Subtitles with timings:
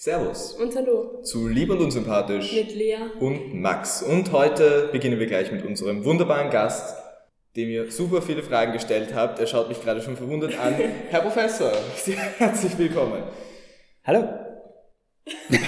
[0.00, 0.52] Servus.
[0.52, 1.22] Und hallo.
[1.24, 2.52] Zu Lieb und Unsympathisch.
[2.52, 2.98] Mit Lea.
[3.18, 4.00] Und Max.
[4.00, 6.96] Und heute beginnen wir gleich mit unserem wunderbaren Gast,
[7.56, 9.40] dem ihr super viele Fragen gestellt habt.
[9.40, 10.76] Er schaut mich gerade schon verwundert an.
[11.10, 11.72] Herr Professor,
[12.38, 13.24] herzlich willkommen.
[14.04, 14.28] Hallo.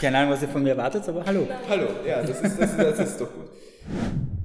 [0.00, 1.48] Keine Ahnung, was ihr von mir erwartet, aber hallo.
[1.68, 3.48] Hallo, ja, das ist, das, ist, das ist doch gut.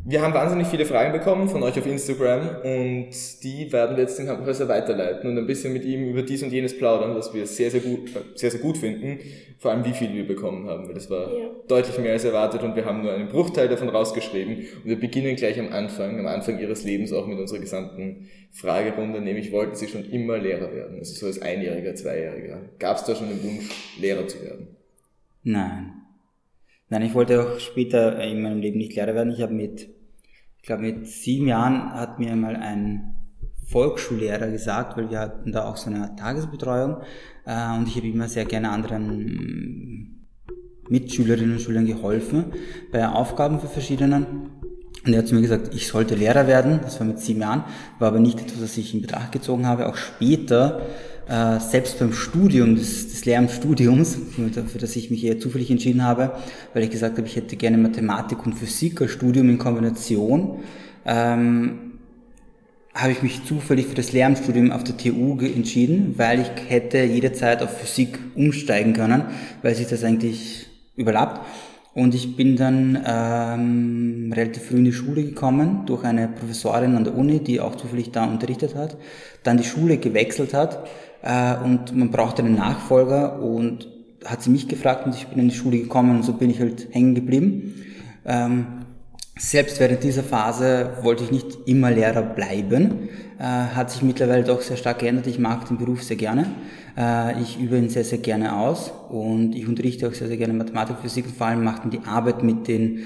[0.05, 3.09] Wir haben wahnsinnig viele Fragen bekommen von euch auf Instagram und
[3.43, 6.43] die werden wir jetzt dem Herrn Professor weiterleiten und ein bisschen mit ihm über dies
[6.43, 9.19] und jenes plaudern, was wir sehr, sehr gut, sehr, sehr gut finden.
[9.59, 11.49] Vor allem, wie viel wir bekommen haben, weil das war ja.
[11.69, 15.37] deutlich mehr als erwartet und wir haben nur einen Bruchteil davon rausgeschrieben und wir beginnen
[15.37, 19.87] gleich am Anfang, am Anfang ihres Lebens auch mit unserer gesamten Fragerunde, nämlich wollten sie
[19.87, 22.59] schon immer Lehrer werden, also so als Einjähriger, Zweijähriger.
[22.77, 23.69] Gab es da schon den Wunsch,
[24.01, 24.67] Lehrer zu werden?
[25.43, 25.93] Nein.
[26.89, 29.33] Nein, ich wollte auch später in meinem Leben nicht Lehrer werden.
[29.33, 29.89] Ich habe mit,
[30.63, 33.15] ich glaube mit sieben Jahren hat mir mal ein
[33.67, 37.01] Volksschullehrer gesagt, weil wir hatten da auch so eine Tagesbetreuung
[37.45, 40.29] äh, und ich habe immer sehr gerne anderen
[40.87, 42.45] Mitschülerinnen und Schülern geholfen
[42.93, 44.51] bei Aufgaben für verschiedenen.
[45.05, 47.65] Und er hat zu mir gesagt, ich sollte Lehrer werden, das war mit sieben Jahren,
[47.99, 49.89] war aber nicht etwas, was ich in Betracht gezogen habe.
[49.89, 50.79] Auch später
[51.27, 54.17] äh, selbst beim Studium des, des Lehramtsstudiums,
[54.67, 56.33] für das ich mich eher zufällig entschieden habe,
[56.73, 60.59] weil ich gesagt habe, ich hätte gerne Mathematik und Physik als Studium in Kombination,
[61.05, 61.93] ähm,
[62.93, 67.63] habe ich mich zufällig für das Lehramtsstudium auf der TU entschieden, weil ich hätte jederzeit
[67.63, 69.23] auf Physik umsteigen können,
[69.61, 71.41] weil sich das eigentlich überlappt.
[71.95, 77.03] Und ich bin dann ähm, relativ früh in die Schule gekommen durch eine Professorin an
[77.03, 78.97] der Uni, die auch zufällig da unterrichtet hat,
[79.43, 80.87] dann die Schule gewechselt hat
[81.23, 83.87] äh, und man brauchte einen Nachfolger und
[84.25, 86.59] hat sie mich gefragt und ich bin in die Schule gekommen und so bin ich
[86.59, 87.73] halt hängen geblieben.
[88.25, 88.67] Ähm,
[89.37, 94.61] selbst während dieser Phase wollte ich nicht immer Lehrer bleiben, äh, hat sich mittlerweile doch
[94.61, 95.27] sehr stark geändert.
[95.27, 96.45] Ich mag den Beruf sehr gerne.
[96.95, 100.53] Äh, ich übe ihn sehr, sehr gerne aus und ich unterrichte auch sehr, sehr gerne
[100.53, 103.05] Mathematik, Physik und vor allem macht die Arbeit mit den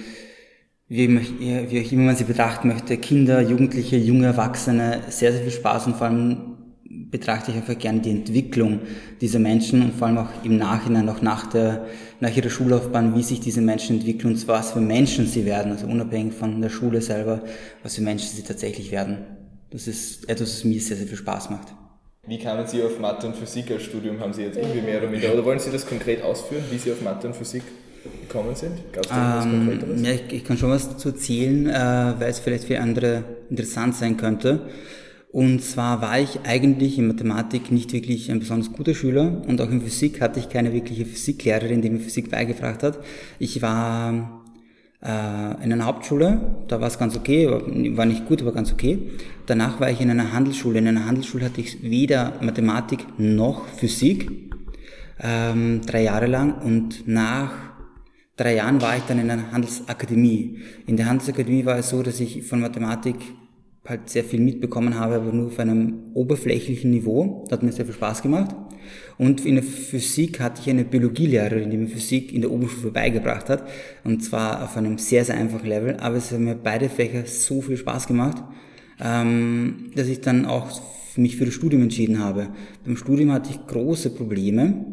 [0.90, 5.52] wie, wie auch immer man sie betrachten möchte, Kinder, Jugendliche, junge Erwachsene, sehr, sehr viel
[5.52, 6.57] Spaß und vor allem
[6.90, 8.80] betrachte ich einfach gerne die Entwicklung
[9.22, 11.86] dieser Menschen und vor allem auch im Nachhinein, auch nach, der,
[12.20, 15.88] nach ihrer Schullaufbahn, wie sich diese Menschen entwickeln und was für Menschen sie werden, also
[15.88, 17.42] unabhängig von der Schule selber,
[17.84, 19.20] was für Menschen sie tatsächlich werden.
[19.70, 21.68] Das ist etwas, was mir sehr, sehr viel Spaß macht.
[22.26, 24.20] Wie kamen Sie auf Mathe und Physik als Studium?
[24.20, 26.92] Haben Sie jetzt irgendwie mehr oder weniger, oder wollen Sie das konkret ausführen, wie Sie
[26.92, 27.64] auf Mathe und Physik
[28.22, 28.92] gekommen sind?
[28.92, 30.02] Gab es da ähm, Konkreteres?
[30.02, 31.74] Ja, ich, ich, kann schon was dazu erzählen, äh,
[32.20, 34.70] weil es vielleicht für andere interessant sein könnte.
[35.30, 39.70] Und zwar war ich eigentlich in Mathematik nicht wirklich ein besonders guter Schüler und auch
[39.70, 43.00] in Physik hatte ich keine wirkliche Physiklehrerin, die mir Physik beigebracht hat.
[43.38, 44.46] Ich war
[45.04, 47.48] äh, in einer Hauptschule, da war es ganz okay,
[47.96, 49.00] war nicht gut, aber ganz okay.
[49.46, 50.80] Danach war ich in einer Handelsschule.
[50.80, 54.32] In einer Handelsschule hatte ich weder Mathematik noch Physik,
[55.20, 57.52] ähm, drei Jahre lang und nach
[58.38, 60.60] drei Jahren war ich dann in einer Handelsakademie.
[60.86, 63.18] In der Handelsakademie war es so, dass ich von Mathematik
[63.88, 67.44] halt sehr viel mitbekommen habe, aber nur auf einem oberflächlichen Niveau.
[67.46, 68.56] Das hat mir sehr viel Spaß gemacht.
[69.18, 73.50] Und in der Physik hatte ich eine Biologielehrerin, die mir Physik in der Oberstufe beigebracht
[73.50, 73.68] hat.
[74.04, 75.98] Und zwar auf einem sehr, sehr einfachen Level.
[75.98, 78.44] Aber es haben mir beide Fächer so viel Spaß gemacht,
[79.00, 80.82] ähm, dass ich dann auch
[81.18, 82.50] mich für das Studium entschieden habe.
[82.86, 84.86] Beim Studium hatte ich große Probleme,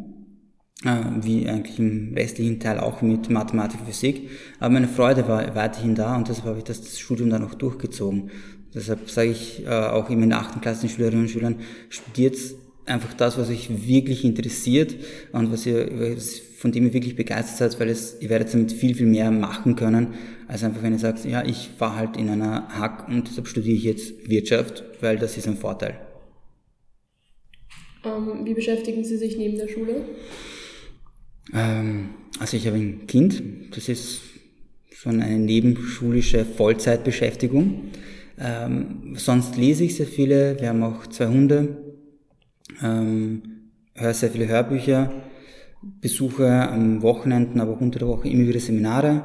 [0.84, 4.30] äh, wie eigentlich im restlichen Teil auch mit Mathematik und Physik.
[4.58, 8.30] Aber meine Freude war weiterhin da und deshalb habe ich das Studium dann auch durchgezogen.
[8.74, 12.36] Deshalb sage ich äh, auch immer in der achten Klasse den Schülerinnen und Schülern, studiert
[12.86, 14.94] einfach das, was euch wirklich interessiert
[15.32, 16.16] und was ihr,
[16.58, 19.76] von dem ihr wirklich begeistert seid, weil es, ihr werdet damit viel, viel mehr machen
[19.76, 20.14] können,
[20.48, 23.76] als einfach wenn ihr sagt, ja, ich war halt in einer Hack und deshalb studiere
[23.76, 25.98] ich jetzt Wirtschaft, weil das ist ein Vorteil.
[28.04, 30.04] Ähm, wie beschäftigen Sie sich neben der Schule?
[31.54, 33.42] Ähm, also ich habe ein Kind,
[33.74, 34.20] das ist
[34.92, 37.90] schon eine nebenschulische Vollzeitbeschäftigung.
[38.38, 41.76] Ähm, sonst lese ich sehr viele, wir haben auch zwei Hunde,
[42.82, 43.42] ähm,
[43.94, 45.12] höre sehr viele Hörbücher,
[46.00, 49.24] besuche am Wochenenden, aber auch unter der Woche immer wieder Seminare,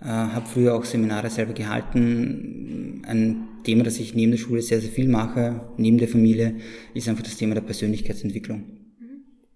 [0.00, 3.02] äh, habe früher auch Seminare selber gehalten.
[3.06, 6.56] Ein Thema, das ich neben der Schule sehr, sehr viel mache, neben der Familie,
[6.94, 8.81] ist einfach das Thema der Persönlichkeitsentwicklung.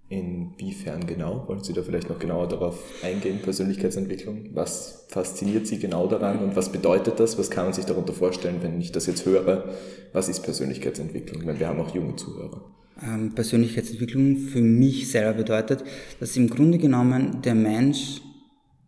[0.08, 1.48] Inwiefern genau?
[1.48, 4.50] Wollen Sie da vielleicht noch genauer darauf eingehen, Persönlichkeitsentwicklung?
[4.54, 7.36] Was fasziniert Sie genau daran und was bedeutet das?
[7.38, 9.64] Was kann man sich darunter vorstellen, wenn ich das jetzt höre?
[10.12, 11.44] Was ist Persönlichkeitsentwicklung?
[11.44, 12.64] Weil wir haben auch junge Zuhörer.
[13.02, 15.82] Ähm, Persönlichkeitsentwicklung für mich selber bedeutet,
[16.20, 18.20] dass im Grunde genommen der Mensch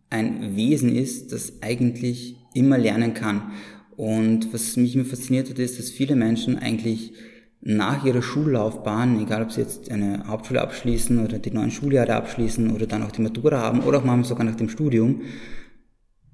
[0.09, 3.51] ein Wesen ist, das eigentlich immer lernen kann.
[3.97, 7.11] Und was mich immer fasziniert hat, ist, dass viele Menschen eigentlich
[7.61, 12.71] nach ihrer Schullaufbahn, egal ob sie jetzt eine Hauptschule abschließen oder die neuen Schuljahre abschließen
[12.71, 15.21] oder dann auch die Matura haben oder auch manchmal sogar nach dem Studium,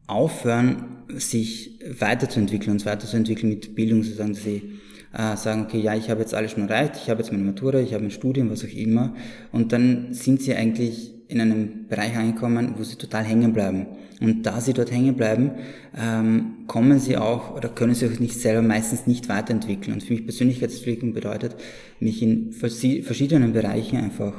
[0.07, 4.74] aufhören, sich weiterzuentwickeln, uns weiterzuentwickeln mit Bildung, sozusagen, dass sie
[5.13, 7.80] äh, sagen, okay, ja, ich habe jetzt alles schon erreicht, ich habe jetzt meine Matura,
[7.80, 9.16] ich habe ein Studium, was auch immer,
[9.51, 13.88] und dann sind sie eigentlich in einem Bereich angekommen, wo sie total hängen bleiben.
[14.22, 15.51] Und da sie dort hängen bleiben,
[15.98, 19.94] ähm, kommen sie auch oder können sie auch nicht selber meistens nicht weiterentwickeln.
[19.94, 21.56] Und für mich Persönlichkeitsentwicklung bedeutet,
[22.00, 24.33] mich in verschiedenen Bereichen einfach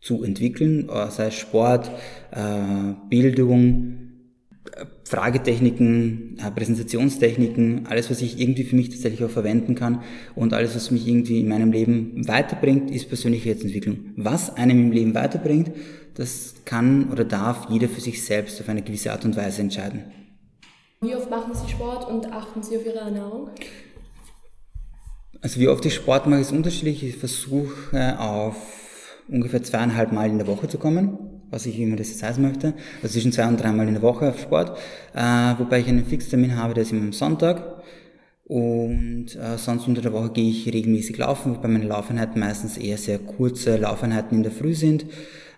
[0.00, 1.90] zu entwickeln, äh, sei es Sport,
[2.30, 4.03] äh, Bildung,
[5.04, 10.02] Fragetechniken, äh, Präsentationstechniken, alles, was ich irgendwie für mich tatsächlich auch verwenden kann
[10.34, 14.12] und alles, was mich irgendwie in meinem Leben weiterbringt, ist Persönlichkeitsentwicklung.
[14.16, 15.70] Was einem im Leben weiterbringt,
[16.14, 20.04] das kann oder darf jeder für sich selbst auf eine gewisse Art und Weise entscheiden.
[21.00, 23.50] Wie oft machen Sie Sport und achten Sie auf Ihre Ernährung?
[25.40, 27.04] Also wie oft ich Sport mache, ist unterschiedlich.
[27.04, 28.56] Ich versuche auf
[29.28, 32.74] ungefähr zweieinhalb Mal in der Woche zu kommen was ich immer das jetzt heißen möchte.
[33.02, 34.76] Also zwischen zwei und dreimal in der Woche auf Sport.
[35.14, 37.82] Äh, wobei ich einen Fixtermin habe, der ist immer am Sonntag.
[38.44, 42.98] Und äh, sonst unter der Woche gehe ich regelmäßig laufen, wobei meine Laufeinheiten meistens eher
[42.98, 45.06] sehr kurze Laufeinheiten in der Früh sind.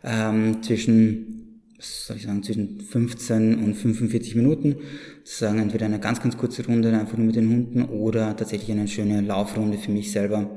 [0.05, 4.77] Ähm, zwischen, was soll ich sagen, zwischen 15 und 45 Minuten.
[5.25, 8.87] Sozusagen entweder eine ganz, ganz kurze Runde einfach nur mit den Hunden oder tatsächlich eine
[8.87, 10.51] schöne Laufrunde für mich selber,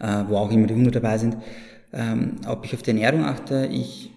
[0.00, 1.36] äh, wo auch immer die Hunde dabei sind.
[1.92, 4.10] Ähm, ob ich auf die Ernährung achte, ich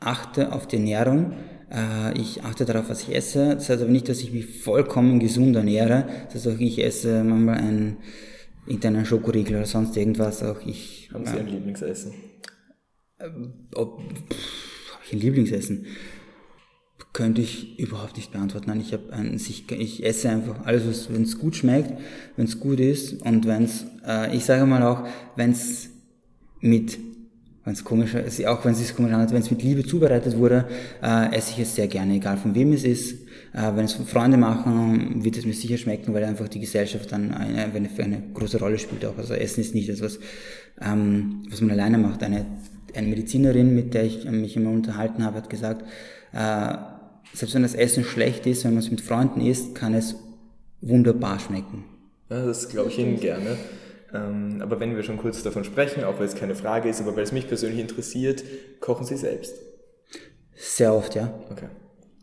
[0.00, 1.32] achte auf die Ernährung,
[1.70, 3.54] äh, ich achte darauf, was ich esse.
[3.54, 6.06] Das heißt aber nicht, dass ich mich vollkommen gesund ernähre.
[6.26, 7.96] Das heißt auch, ich esse manchmal einen
[8.66, 10.42] internen Schokoriegel oder sonst irgendwas.
[10.42, 12.14] Auch ich, Haben Sie ein Lieblingsessen?
[13.18, 13.28] Äh,
[13.74, 15.86] ob, habe ich ein Lieblingsessen?
[17.12, 18.68] Könnte ich überhaupt nicht beantworten.
[18.68, 21.98] Nein, ich, habe ein, ich, ich esse einfach alles, wenn es gut schmeckt,
[22.36, 25.88] wenn es gut ist und wenn es, äh, ich sage mal auch, wenn es
[26.60, 26.98] mit
[27.66, 30.38] wenn es komisch ist, auch wenn es sich komisch anhört, wenn es mit Liebe zubereitet
[30.38, 30.66] wurde,
[31.02, 33.14] äh, esse ich es sehr gerne, egal von wem es ist.
[33.52, 37.34] Äh, wenn es Freunde machen, wird es mir sicher schmecken, weil einfach die Gesellschaft dann
[37.34, 39.18] eine, eine, eine große Rolle spielt auch.
[39.18, 40.20] Also Essen ist nicht etwas,
[40.80, 42.22] ähm, was man alleine macht.
[42.22, 42.46] Eine,
[42.94, 45.82] eine Medizinerin, mit der ich mich immer unterhalten habe, hat gesagt,
[46.32, 46.72] äh,
[47.32, 50.14] selbst wenn das Essen schlecht ist, wenn man es mit Freunden isst, kann es
[50.82, 51.84] wunderbar schmecken.
[52.30, 53.56] Ja, das glaube ich Ihnen gerne.
[54.14, 57.16] Ähm, aber wenn wir schon kurz davon sprechen, auch weil es keine Frage ist, aber
[57.16, 58.44] weil es mich persönlich interessiert,
[58.80, 59.54] kochen Sie selbst?
[60.54, 61.32] Sehr oft, ja.
[61.50, 61.68] Okay.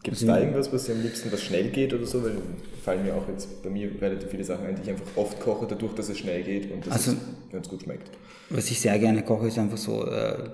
[0.01, 2.23] Gibt es also, da irgendwas, was Sie am liebsten, was schnell geht oder so?
[2.23, 2.37] Weil
[2.83, 5.65] fallen mir auch jetzt bei mir relativ viele Sachen ein, die ich einfach oft koche,
[5.67, 7.17] dadurch, dass es schnell geht und dass also,
[7.51, 8.11] es gut schmeckt.
[8.49, 10.49] Was ich sehr gerne koche, ist einfach so, äh,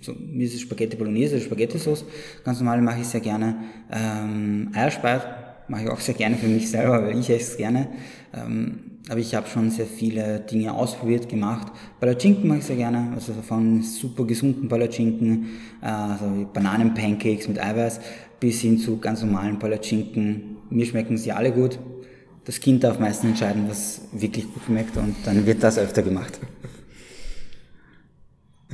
[0.00, 2.04] so es Spaghetti Bolognese, Spaghetti Sauce.
[2.44, 3.56] Ganz normal mache ich sehr gerne.
[3.90, 5.22] Ähm, Eierspeis
[5.66, 7.88] mache ich auch sehr gerne für mich selber, weil ich esse es gerne.
[8.32, 11.72] Ähm, aber ich habe schon sehr viele Dinge ausprobiert, gemacht.
[12.00, 15.46] Palatschinken mache ich sehr gerne, also von super gesunden Palatschinken,
[15.82, 18.00] äh, also Bananenpancakes mit Eiweiß,
[18.40, 20.56] bis hin zu ganz normalen Palatschinken.
[20.70, 21.78] Mir schmecken sie alle gut.
[22.46, 26.38] Das Kind darf meistens entscheiden, was wirklich gut schmeckt und dann wird das öfter gemacht.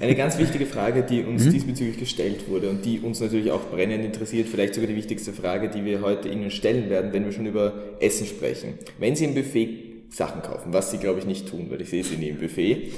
[0.00, 1.50] Eine ganz wichtige Frage, die uns mhm.
[1.50, 5.68] diesbezüglich gestellt wurde und die uns natürlich auch brennend interessiert, vielleicht sogar die wichtigste Frage,
[5.68, 8.74] die wir heute Ihnen stellen werden, wenn wir schon über Essen sprechen.
[8.98, 12.04] Wenn Sie im Buffet Sachen kaufen, was sie, glaube ich, nicht tun, weil ich sehe
[12.04, 12.92] sie nie im Buffet.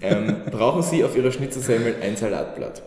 [0.00, 2.82] Ähm, brauchen Sie auf Ihrer Schnitzelsemmel ein Salatblatt?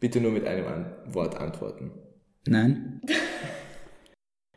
[0.00, 1.92] Bitte nur mit einem An Wort antworten.
[2.46, 3.00] Nein.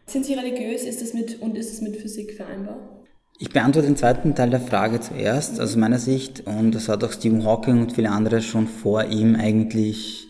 [0.05, 3.03] Sind Sie religiös ist es mit, und ist es mit Physik vereinbar?
[3.39, 7.11] Ich beantworte den zweiten Teil der Frage zuerst, aus meiner Sicht, und das hat auch
[7.11, 10.27] Stephen Hawking und viele andere schon vor ihm eigentlich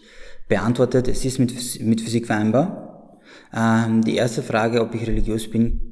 [0.48, 1.08] beantwortet.
[1.08, 3.20] Es ist mit, mit Physik vereinbar.
[3.54, 5.91] Ähm, die erste Frage, ob ich religiös bin,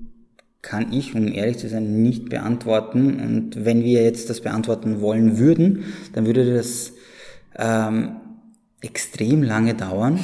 [0.61, 3.19] kann ich, um ehrlich zu sein, nicht beantworten.
[3.19, 6.93] Und wenn wir jetzt das beantworten wollen würden, dann würde das
[7.57, 8.17] ähm,
[8.81, 10.19] extrem lange dauern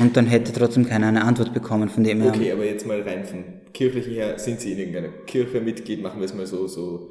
[0.00, 2.32] und dann hätte trotzdem keiner eine Antwort bekommen von dem her.
[2.34, 6.20] Okay, aber jetzt mal rein von kirchlichen her, sind Sie in irgendeiner Kirche Mitglied, machen
[6.20, 7.10] wir es mal so, so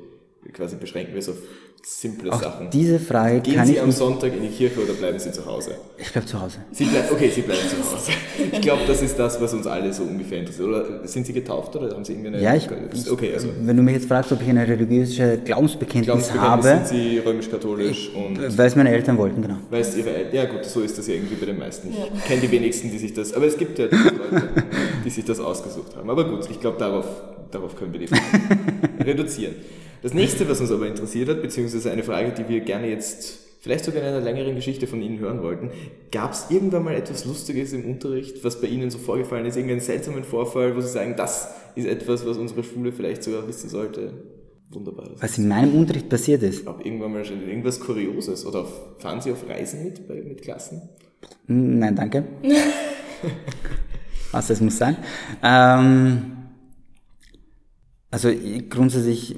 [0.51, 1.38] quasi beschränken wir es auf
[1.86, 2.70] simple Auch Sachen.
[2.70, 5.46] Diese Frage Gehen kann Sie ich am Sonntag in die Kirche oder bleiben Sie zu
[5.46, 5.75] Hause?
[5.98, 6.60] Ich bleibe zu Hause.
[6.72, 8.12] Sie bleiben, okay, Sie bleiben zu Hause.
[8.52, 10.68] Ich glaube, das ist das, was uns alle so ungefähr interessiert.
[10.68, 12.42] Oder sind Sie getauft oder haben Sie irgendeine...
[12.42, 12.70] Ja, ich,
[13.12, 16.88] okay, also, wenn du mich jetzt fragst, ob ich eine religiöse Glaubensbekenntnis, Glaubensbekenntnis habe...
[16.88, 18.58] sind Sie römisch-katholisch und...
[18.58, 19.58] Weil es meine Eltern wollten, genau.
[19.70, 20.36] Weil es Ihre Eltern...
[20.36, 21.90] Ja gut, so ist das ja irgendwie bei den meisten.
[21.90, 22.06] Ich ja.
[22.25, 23.34] kenne die wenigsten, die sich das...
[23.34, 24.50] Aber es gibt ja Leute,
[25.04, 26.10] die sich das ausgesucht haben.
[26.10, 27.06] Aber gut, ich glaube, darauf,
[27.52, 28.10] darauf können wir die
[29.04, 29.56] reduzieren.
[30.03, 33.86] Das nächste, was uns aber interessiert hat, beziehungsweise eine Frage, die wir gerne jetzt vielleicht
[33.86, 35.72] sogar in einer längeren Geschichte von Ihnen hören wollten,
[36.12, 39.79] gab es irgendwann mal etwas Lustiges im Unterricht, was bei Ihnen so vorgefallen ist, irgendeinen
[39.79, 44.13] seltsamen Vorfall, wo Sie sagen, das ist etwas, was unsere Schule vielleicht sogar wissen sollte?
[44.69, 45.12] Wunderbar.
[45.19, 46.67] Was in meinem Unterricht passiert ist.
[46.67, 48.45] Auch irgendwann mal schon irgendwas Kurioses.
[48.45, 48.65] Oder
[48.98, 50.81] fahren Sie auf Reisen mit, bei, mit Klassen?
[51.45, 52.25] Hm, Nein, danke.
[54.31, 54.98] Was, das muss sein.
[55.43, 56.43] Ähm,
[58.13, 59.36] also ich- grundsätzlich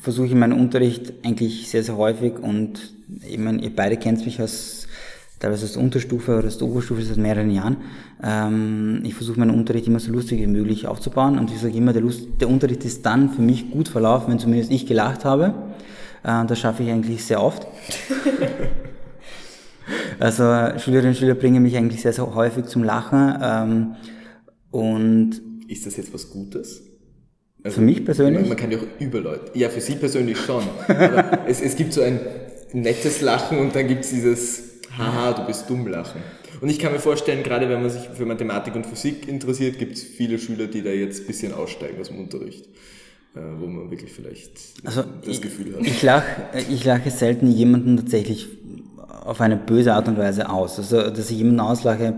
[0.00, 2.94] versuche ich meinen Unterricht eigentlich sehr, sehr häufig und
[3.28, 4.86] ich meine, ihr beide kennt mich aus
[5.40, 7.76] teilweise aus der Unterstufe oder aus der Oberstufe seit mehreren Jahren.
[8.22, 11.92] Ähm, ich versuche meinen Unterricht immer so lustig wie möglich aufzubauen und ich sage immer,
[11.92, 15.52] der, Lust, der Unterricht ist dann für mich gut verlaufen, wenn zumindest ich gelacht habe.
[16.22, 17.66] Äh, das schaffe ich eigentlich sehr oft.
[20.20, 20.44] Also
[20.78, 23.34] Schülerinnen und Schüler bringen mich eigentlich sehr, sehr häufig zum Lachen.
[23.42, 23.94] Ähm,
[24.70, 26.82] und Ist das jetzt was Gutes?
[27.70, 29.56] Für mich persönlich, Man, kann ja auch über Leute.
[29.58, 30.64] Ja, für Sie persönlich schon.
[30.88, 32.18] Aber es, es gibt so ein
[32.72, 34.62] nettes Lachen und dann gibt es dieses
[34.96, 36.20] Haha, du bist dumm Lachen.
[36.60, 39.96] Und ich kann mir vorstellen, gerade wenn man sich für Mathematik und Physik interessiert, gibt
[39.96, 42.68] es viele Schüler, die da jetzt ein bisschen aussteigen aus dem Unterricht.
[43.34, 44.52] Äh, wo man wirklich vielleicht
[44.84, 45.86] also das ich, Gefühl hat.
[45.86, 46.26] ich lache
[46.68, 48.46] ich lache selten jemanden tatsächlich
[49.24, 50.78] auf eine böse Art und Weise aus.
[50.78, 52.14] Also, dass ich jemanden auslache,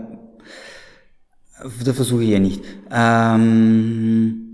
[1.85, 2.63] da versuche ich ja nicht.
[2.91, 4.44] Ähm,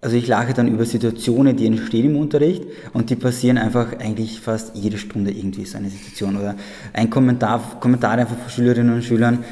[0.00, 4.40] also ich lache dann über Situationen, die entstehen im Unterricht und die passieren einfach eigentlich
[4.40, 6.54] fast jede Stunde irgendwie so eine Situation oder
[6.92, 9.44] ein Kommentar, Kommentar einfach von Schülerinnen und Schülern,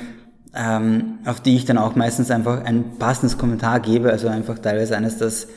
[0.54, 4.96] ähm, auf die ich dann auch meistens einfach ein passendes Kommentar gebe, also einfach teilweise
[4.96, 5.48] eines, das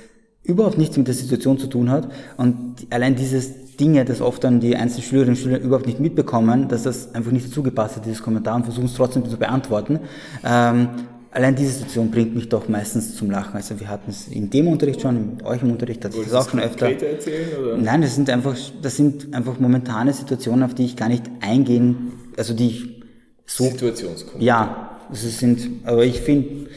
[0.44, 4.60] überhaupt nichts mit der Situation zu tun hat und allein dieses Dinge, das oft dann
[4.60, 8.06] die einzelnen Schülerinnen und Schüler überhaupt nicht mitbekommen, dass das einfach nicht dazu gepasst hat,
[8.06, 10.00] dieses Kommentar und versuchen es trotzdem zu beantworten.
[10.44, 10.90] Ähm,
[11.32, 13.56] allein diese Situation bringt mich doch meistens zum Lachen.
[13.56, 16.34] Also wir hatten es in dem Unterricht schon, mit euch im Unterricht hatte ich das
[16.34, 16.90] auch schon öfter.
[16.90, 17.48] Erzählen?
[17.62, 17.78] Oder?
[17.78, 22.14] Nein, das sind einfach, das sind einfach momentane Situationen, auf die ich gar nicht eingehen,
[22.38, 23.04] also die ich
[23.46, 24.44] so Situationskompetenz.
[24.44, 26.70] ja, also es sind, aber ich finde,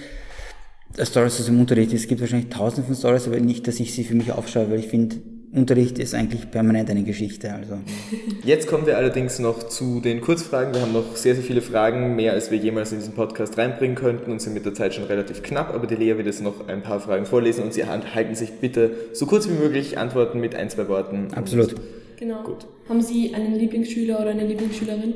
[1.02, 4.04] Stories aus dem Unterricht, es gibt wahrscheinlich tausende von Stories, aber nicht, dass ich sie
[4.04, 5.16] für mich aufschaue, weil ich finde,
[5.54, 7.52] Unterricht ist eigentlich permanent eine Geschichte.
[7.52, 7.74] Also
[8.44, 10.72] Jetzt kommen wir allerdings noch zu den Kurzfragen.
[10.72, 13.94] Wir haben noch sehr, sehr viele Fragen, mehr als wir jemals in diesen Podcast reinbringen
[13.94, 16.68] könnten und sind mit der Zeit schon relativ knapp, aber die Lea wird jetzt noch
[16.68, 20.54] ein paar Fragen vorlesen und Sie halten sich bitte so kurz wie möglich, antworten mit
[20.54, 21.28] ein, zwei Worten.
[21.34, 21.74] absolut.
[22.16, 22.42] Genau.
[22.44, 22.66] Gut.
[22.88, 25.14] Haben Sie einen Lieblingsschüler oder eine Lieblingsschülerin?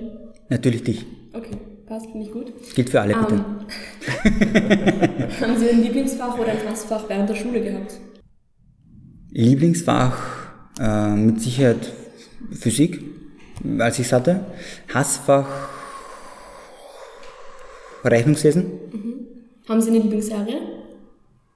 [0.50, 1.06] Natürlich dich.
[1.32, 2.52] Okay, passt, finde ich gut.
[2.74, 3.44] Gilt für alle, bitte.
[4.24, 8.00] Ähm, haben Sie ein Lieblingsfach oder ein Hassfach während der Schule gehabt?
[9.36, 10.16] Lieblingsfach
[10.80, 11.92] äh, mit Sicherheit
[12.52, 13.02] Physik,
[13.78, 14.46] als ich es hatte.
[14.92, 15.46] Hassfach
[18.02, 18.64] Rechnungslesen.
[19.68, 20.58] Haben Sie eine Lieblingsserie?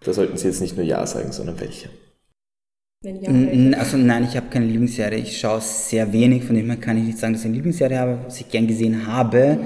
[0.05, 1.89] Da sollten Sie jetzt nicht nur Ja sagen, sondern welche.
[3.03, 3.79] Wenn ja, welche?
[3.79, 5.19] Also nein, ich habe keine Lieblingsserie.
[5.19, 7.99] Ich schaue sehr wenig, von dem her kann ich nicht sagen, dass ich eine Lieblingsserie
[7.99, 8.19] habe.
[8.27, 9.59] Was ich gern gesehen habe,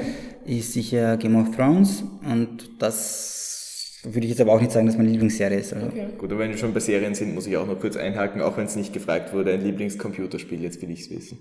[0.45, 3.35] ist sicher Game of Thrones und das
[4.05, 5.73] würde ich jetzt aber auch nicht sagen, dass meine Lieblingsserie ist.
[5.73, 6.07] Also, Okay.
[6.19, 8.57] Gut, aber wenn wir schon bei Serien sind, muss ich auch noch kurz einhaken, auch
[8.57, 11.39] wenn es nicht gefragt wurde, ein Lieblingscomputerspiel, jetzt will ich es wissen.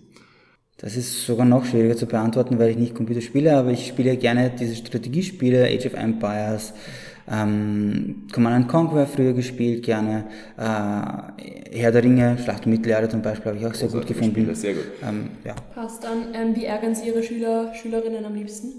[0.78, 4.18] Das ist sogar noch schwieriger zu beantworten, weil ich nicht Computer spiele, aber ich spiele
[4.18, 6.74] gerne diese Strategiespiele, Age of Empires,
[7.32, 10.26] ähm, Command and Conquer früher gespielt, gerne
[10.58, 14.20] äh, Herr der Ringe, Schlacht um Mittelerde zum Beispiel habe ich auch sehr gut Großartige
[14.20, 14.42] gefunden.
[14.42, 14.84] Spiele, sehr gut.
[15.08, 16.34] Ähm, ja, Passt dann.
[16.34, 18.74] Ähm, wie ärgern Sie Ihre Schüler, Schülerinnen am liebsten?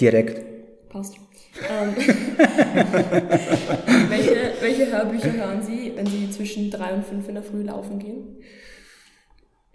[0.00, 0.42] direkt.
[0.88, 1.14] Passt.
[1.68, 1.94] Ähm,
[4.08, 7.98] welche, welche Hörbücher hören Sie, wenn Sie zwischen drei und fünf in der Früh laufen
[7.98, 8.36] gehen?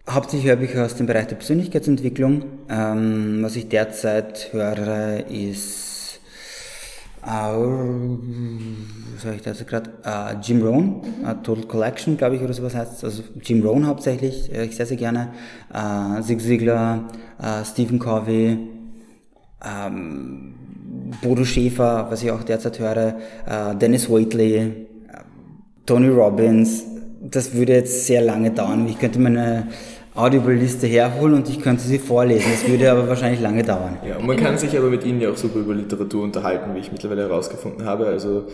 [0.10, 2.46] Hauptsächlich Hörbücher aus dem Bereich der Persönlichkeitsentwicklung.
[2.70, 5.96] Ähm, was ich derzeit höre, ist
[7.26, 9.90] äh, was habe ich da jetzt gerade?
[10.04, 14.52] Äh, Jim Rohn, äh, Total Collection, glaube ich, oder sowas heißt Also Jim Rohn hauptsächlich,
[14.52, 15.34] höre ich sehr, sehr gerne.
[15.74, 17.08] Äh, Zig Ziglar,
[17.42, 18.60] äh, Stephen Covey,
[19.66, 20.55] ähm,
[21.22, 24.88] Bodo Schäfer, was ich auch derzeit höre, äh, Dennis Waitley,
[25.86, 26.84] Tony Robbins,
[27.22, 28.88] das würde jetzt sehr lange dauern.
[28.88, 29.68] Ich könnte meine
[30.16, 32.46] Audible-Liste herholen und ich könnte sie vorlesen.
[32.52, 33.98] Das würde aber wahrscheinlich lange dauern.
[34.08, 36.80] Ja, und man kann sich aber mit Ihnen ja auch super über Literatur unterhalten, wie
[36.80, 38.06] ich mittlerweile herausgefunden habe.
[38.08, 38.46] Also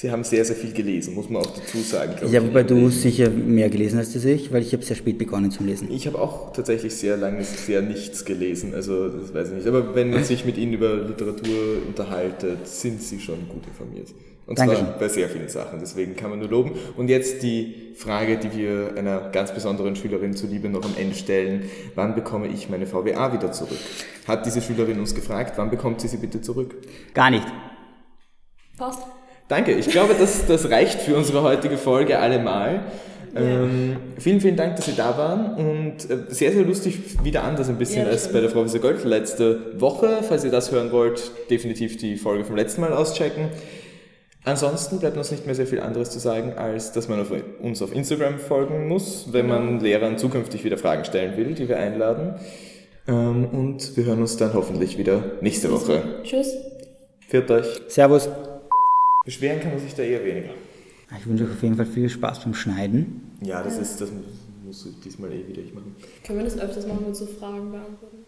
[0.00, 2.14] Sie haben sehr, sehr viel gelesen, muss man auch dazu sagen.
[2.16, 2.46] glaub Ja, ich.
[2.46, 5.64] wobei du sicher mehr gelesen hast als ich, weil ich habe sehr spät begonnen zu
[5.64, 5.90] lesen.
[5.90, 9.66] Ich habe auch tatsächlich sehr lange sehr nichts gelesen, also das weiß ich nicht.
[9.66, 14.14] Aber wenn man sich mit Ihnen über Literatur unterhaltet, sind Sie schon gut informiert.
[14.46, 14.84] Und Dankeschön.
[14.84, 16.74] zwar bei sehr vielen Sachen, deswegen kann man nur loben.
[16.96, 21.64] Und jetzt die Frage, die wir einer ganz besonderen Schülerin zuliebe noch am Ende stellen.
[21.96, 23.80] Wann bekomme ich meine VWA wieder zurück?
[24.28, 26.76] Hat diese Schülerin uns gefragt, wann bekommt sie sie bitte zurück?
[27.14, 27.48] Gar nicht.
[28.76, 29.02] Passt.
[29.48, 32.80] Danke, ich glaube, das, das reicht für unsere heutige Folge allemal.
[33.36, 37.68] Ähm, vielen, vielen Dank, dass Sie da waren und äh, sehr, sehr lustig wieder anders
[37.68, 38.34] ein bisschen Ja, als stimmt.
[38.34, 40.20] bei der Frau Professor Gold letzte Woche.
[40.26, 43.48] Falls ihr das hören wollt, definitiv die Folge vom letzten Mal auschecken.
[44.44, 47.28] Ansonsten bleibt uns nicht mehr sehr viel anderes zu sagen, als dass man auf
[47.60, 51.78] uns auf Instagram folgen muss, wenn man Lehrern zukünftig wieder Fragen stellen will, die wir
[51.78, 52.36] einladen.
[53.06, 56.02] Ähm, Und wir hören uns dann hoffentlich wieder nächste Woche.
[56.24, 56.54] Tschüss.
[57.28, 57.66] Viert euch.
[57.88, 58.28] Servus.
[59.28, 60.54] Beschweren kann man sich da eher weniger.
[61.18, 63.36] Ich wünsche euch auf jeden Fall viel Spaß beim Schneiden.
[63.42, 64.08] Ja, das ist, das
[64.64, 65.94] muss ich diesmal eh wieder ich machen.
[66.24, 68.24] Können wir das öfters machen mit so Fragen beantworten?